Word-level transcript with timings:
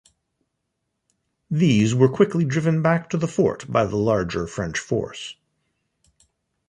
These 1.51 1.93
were 1.93 2.09
quickly 2.09 2.43
driven 2.43 2.81
back 2.81 3.07
to 3.11 3.17
the 3.17 3.27
fort 3.27 3.71
by 3.71 3.85
the 3.85 3.97
larger 3.97 4.47
French 4.47 4.79
force. 4.79 5.35